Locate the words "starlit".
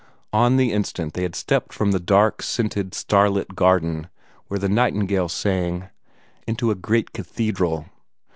2.95-3.53